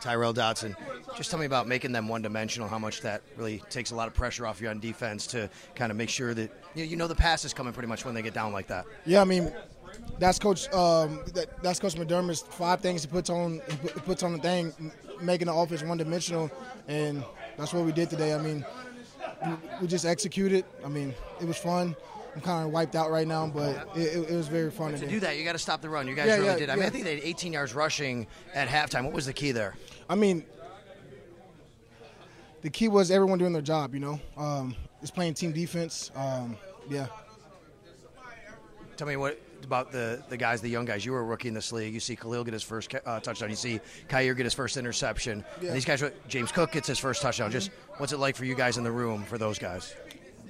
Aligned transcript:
Tyrel 0.00 0.34
Dodson. 0.34 0.76
Just 1.16 1.30
tell 1.30 1.38
me 1.38 1.46
about 1.46 1.66
making 1.66 1.92
them 1.92 2.08
one 2.08 2.22
dimensional, 2.22 2.68
how 2.68 2.78
much 2.78 3.00
that 3.02 3.22
really 3.36 3.62
takes 3.70 3.90
a 3.90 3.94
lot 3.94 4.08
of 4.08 4.14
pressure 4.14 4.46
off 4.46 4.60
you 4.60 4.68
on 4.68 4.80
defense 4.80 5.26
to 5.28 5.48
kind 5.74 5.90
of 5.90 5.96
make 5.96 6.08
sure 6.08 6.34
that 6.34 6.50
you 6.74 6.96
know, 6.96 7.06
the 7.06 7.14
pass 7.14 7.44
is 7.44 7.54
coming 7.54 7.72
pretty 7.72 7.88
much 7.88 8.04
when 8.04 8.14
they 8.14 8.22
get 8.22 8.34
down 8.34 8.52
like 8.52 8.66
that. 8.68 8.84
Yeah, 9.06 9.20
I 9.20 9.24
mean, 9.24 9.52
that's 10.18 10.38
Coach. 10.38 10.72
Um, 10.72 11.20
that, 11.34 11.62
that's 11.62 11.78
Coach 11.78 11.94
McDermott's 11.94 12.42
five 12.42 12.80
things 12.80 13.02
he 13.02 13.08
puts 13.08 13.30
on. 13.30 13.60
He 13.68 13.88
puts 14.00 14.22
on 14.22 14.32
the 14.32 14.38
thing, 14.38 14.92
making 15.20 15.46
the 15.46 15.54
offense 15.54 15.82
one 15.82 15.98
dimensional, 15.98 16.50
and 16.88 17.24
that's 17.56 17.72
what 17.72 17.84
we 17.84 17.92
did 17.92 18.10
today. 18.10 18.34
I 18.34 18.38
mean, 18.38 18.64
we, 19.46 19.52
we 19.82 19.86
just 19.86 20.04
executed. 20.04 20.64
I 20.84 20.88
mean, 20.88 21.14
it 21.40 21.46
was 21.46 21.58
fun. 21.58 21.96
I'm 22.34 22.40
kind 22.40 22.66
of 22.66 22.72
wiped 22.72 22.96
out 22.96 23.10
right 23.10 23.26
now, 23.28 23.46
but 23.46 23.88
it, 23.96 24.16
it, 24.16 24.30
it 24.30 24.34
was 24.34 24.48
very 24.48 24.70
fun 24.70 24.94
To 24.94 25.06
do 25.06 25.20
that, 25.20 25.38
you 25.38 25.44
got 25.44 25.52
to 25.52 25.58
stop 25.58 25.80
the 25.80 25.88
run. 25.88 26.08
You 26.08 26.14
guys 26.14 26.26
Yeah, 26.26 26.34
really 26.34 26.46
yeah, 26.46 26.56
did. 26.56 26.70
I 26.70 26.76
mean, 26.76 26.84
I 26.84 26.90
think 26.90 27.04
they 27.04 27.14
had 27.14 27.24
18 27.24 27.52
yards 27.52 27.74
rushing 27.74 28.26
at 28.54 28.68
halftime. 28.68 29.04
What 29.04 29.12
was 29.12 29.26
the 29.26 29.32
key 29.32 29.52
there? 29.52 29.74
I 30.08 30.16
mean, 30.16 30.44
the 32.62 32.70
key 32.70 32.88
was 32.88 33.10
everyone 33.10 33.38
doing 33.38 33.52
their 33.52 33.62
job. 33.62 33.94
You 33.94 34.00
know, 34.00 34.20
um, 34.36 34.74
it's 35.00 35.10
playing 35.10 35.34
team 35.34 35.52
defense. 35.52 36.10
Um, 36.16 36.56
yeah. 36.90 37.06
Tell 38.96 39.06
me 39.06 39.16
what 39.16 39.40
about 39.64 39.92
the, 39.92 40.22
the 40.28 40.36
guys, 40.36 40.60
the 40.60 40.68
young 40.68 40.84
guys. 40.84 41.04
You 41.04 41.12
were 41.12 41.20
a 41.20 41.24
rookie 41.24 41.48
in 41.48 41.54
this 41.54 41.72
league. 41.72 41.94
You 41.94 42.00
see 42.00 42.16
Khalil 42.16 42.44
get 42.44 42.52
his 42.52 42.62
first 42.62 42.94
uh, 43.06 43.20
touchdown. 43.20 43.50
You 43.50 43.56
see 43.56 43.80
Kaiir 44.08 44.34
get 44.34 44.44
his 44.44 44.54
first 44.54 44.76
interception. 44.76 45.44
Yeah. 45.60 45.68
And 45.68 45.76
these 45.76 45.84
guys, 45.84 46.02
James 46.28 46.52
Cook 46.52 46.72
gets 46.72 46.86
his 46.86 46.98
first 46.98 47.22
touchdown. 47.22 47.50
Just 47.50 47.70
what's 47.96 48.12
it 48.12 48.18
like 48.18 48.36
for 48.36 48.44
you 48.44 48.54
guys 48.54 48.76
in 48.76 48.84
the 48.84 48.92
room 48.92 49.24
for 49.24 49.38
those 49.38 49.58
guys? 49.58 49.94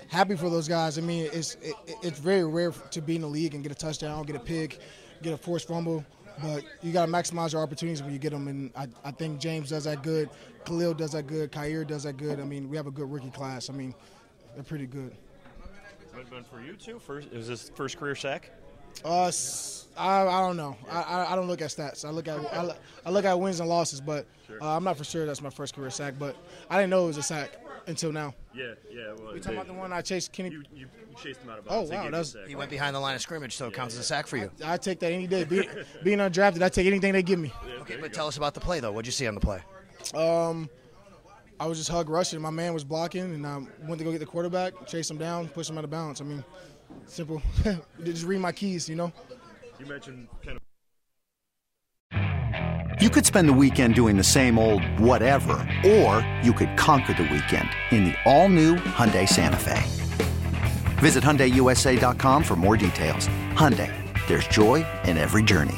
Happy 0.09 0.37
for 0.37 0.51
those 0.51 0.69
guys. 0.69 0.99
I 0.99 1.01
mean, 1.01 1.29
it's 1.33 1.57
it, 1.57 1.75
it's 2.03 2.19
very 2.19 2.45
rare 2.45 2.71
to 2.71 3.01
be 3.01 3.17
in 3.17 3.23
the 3.23 3.27
league 3.27 3.55
and 3.55 3.63
get 3.63 3.73
a 3.73 3.75
touchdown, 3.75 4.25
get 4.25 4.37
a 4.37 4.41
pick, 4.41 4.79
get 5.23 5.33
a 5.33 5.37
forced 5.37 5.69
fumble. 5.69 6.05
But 6.43 6.65
you 6.83 6.93
got 6.93 7.07
to 7.07 7.13
maximize 7.13 7.53
your 7.53 7.63
opportunities 7.63 8.03
when 8.03 8.13
you 8.13 8.19
get 8.19 8.33
them, 8.33 8.49
and 8.49 8.73
I, 8.75 8.89
I 9.05 9.13
think 9.13 9.39
James 9.39 9.71
does 9.71 9.85
that 9.85 10.03
good. 10.03 10.29
Khalil 10.65 10.95
does 10.95 11.13
that 11.13 11.29
good. 11.29 11.53
Kaiir 11.53 11.87
does 11.87 12.03
that 12.03 12.17
good. 12.17 12.41
I 12.41 12.45
mean, 12.45 12.69
we 12.69 12.77
have 12.77 12.89
a 12.89 12.91
good 12.91 13.11
rookie 13.11 13.31
class. 13.31 13.71
I 13.71 13.73
mean, 13.73 13.95
they're 14.55 14.65
pretty 14.65 14.87
good. 14.87 15.15
What 16.13 16.31
been 16.31 16.45
for 16.45 16.61
you 16.61 16.75
too? 16.75 16.99
First, 16.99 17.29
is 17.33 17.47
this 17.47 17.71
first 17.75 17.99
career 17.99 18.15
sack? 18.15 18.51
Uh, 19.05 19.27
s- 19.27 19.87
I, 19.97 20.27
I 20.27 20.41
don't 20.41 20.57
know. 20.57 20.77
I, 20.91 21.03
I, 21.03 21.33
I 21.33 21.37
don't 21.37 21.47
look 21.47 21.63
at 21.63 21.71
stats. 21.71 22.05
I 22.05 22.11
look 22.11 22.27
at 22.29 22.39
I, 22.53 22.63
look- 22.63 22.79
I 23.07 23.11
look 23.11 23.25
at 23.25 23.39
wins 23.39 23.61
and 23.61 23.69
losses, 23.69 24.01
but 24.01 24.27
uh, 24.61 24.77
I'm 24.77 24.83
not 24.85 24.97
for 24.99 25.05
sure 25.05 25.25
that's 25.27 25.41
my 25.43 25.51
first 25.51 25.75
career 25.75 25.91
sack. 25.91 26.15
But 26.19 26.37
I 26.69 26.77
didn't 26.79 26.91
know 26.91 27.05
it 27.05 27.09
was 27.09 27.17
a 27.19 27.23
sack 27.23 27.51
until 27.87 28.11
now. 28.13 28.35
Yeah, 28.55 28.73
yeah. 28.91 29.13
Well, 29.19 29.35
We 29.35 29.41
talking 29.41 29.55
about 29.59 29.67
the 29.69 29.75
one 29.75 29.93
I 29.93 30.01
chased 30.01 30.33
Kenny. 30.33 30.51
you, 30.51 30.63
you, 30.75 30.87
you 30.87 31.17
chased 31.23 31.41
him 31.43 31.51
out 31.51 31.59
of 31.61 31.67
Oh, 31.69 31.71
bounds. 31.77 31.91
They 31.91 31.97
wow, 31.97 32.05
that's- 32.05 32.37
He 32.49 32.57
went 32.57 32.71
behind 32.71 32.97
the 32.97 33.01
line 33.01 33.15
of 33.15 33.21
scrimmage, 33.21 33.55
so 33.57 33.69
it 33.69 33.75
counts 33.75 33.95
as 33.95 34.01
a 34.01 34.05
sack 34.05 34.27
for 34.27 34.37
you. 34.37 34.51
I 34.65 34.77
take 34.79 34.99
that 35.01 35.13
any 35.13 35.27
day. 35.27 35.45
Be, 35.45 35.69
being 36.03 36.19
undrafted, 36.19 36.63
I 36.63 36.69
take 36.71 36.87
anything 36.87 37.13
they 37.13 37.23
give 37.23 37.39
me. 37.39 37.53
Okay, 37.83 37.97
but 38.01 38.13
tell 38.13 38.27
us 38.27 38.37
about 38.37 38.55
the 38.55 38.61
play, 38.61 38.81
though. 38.81 38.91
What'd 38.93 39.07
you 39.07 39.13
see 39.13 39.27
on 39.29 39.35
the 39.35 39.41
play? 39.41 39.61
Um, 40.15 40.69
I 41.61 41.67
was 41.67 41.79
just 41.79 41.91
hug 41.91 42.09
rushing. 42.09 42.41
My 42.41 42.51
man 42.51 42.75
was 42.75 42.83
blocking, 42.85 43.23
and 43.23 43.47
I 43.47 43.59
went 43.83 43.99
to 43.99 44.05
go 44.05 44.11
get 44.11 44.19
the 44.19 44.27
quarterback, 44.27 44.87
chase 44.87 45.09
him 45.11 45.19
down, 45.19 45.49
push 45.49 45.69
him 45.71 45.79
out 45.79 45.85
of 45.85 45.91
bounds. 45.91 46.21
I 46.21 46.25
mean, 46.25 46.43
simple. 47.07 47.43
just 48.05 48.25
read 48.25 48.41
my 48.41 48.53
keys, 48.53 48.89
you 48.89 48.97
know. 48.97 49.13
You 49.79 49.87
mentioned 49.87 50.29
kind 50.45 50.57
of. 50.57 50.63
You 53.01 53.11
could 53.11 53.27
spend 53.27 53.49
the 53.49 53.53
weekend 53.53 53.95
doing 53.97 54.17
the 54.17 54.25
same 54.25 54.59
old 54.59 54.83
whatever, 55.01 55.55
or 55.85 56.27
you 56.43 56.53
could 56.53 56.77
conquer 56.77 57.13
the 57.13 57.25
weekend 57.25 57.69
in 57.91 58.05
the 58.05 58.15
all-new 58.25 58.77
Hyundai 58.77 59.29
Santa 59.29 59.57
Fe. 59.57 59.83
Visit 60.99 61.25
HyundaiUSA.com 61.25 62.45
for 62.45 62.55
more 62.57 62.77
details. 62.77 63.27
Hyundai, 63.55 63.93
there's 64.29 64.47
joy 64.47 64.87
in 65.05 65.19
every 65.19 65.43
journey. 65.43 65.75